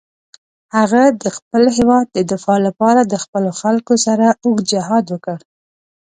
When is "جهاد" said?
4.71-5.05